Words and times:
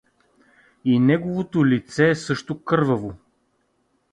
И 0.85 0.99
неговото 0.99 1.65
лице 1.65 2.09
е 2.09 2.15
също 2.15 2.63
кърваво. 2.63 3.13